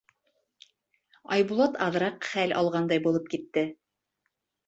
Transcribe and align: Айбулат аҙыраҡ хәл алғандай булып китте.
Айбулат 1.35 1.75
аҙыраҡ 1.89 2.25
хәл 2.31 2.55
алғандай 2.61 3.05
булып 3.09 3.31
китте. 3.35 3.67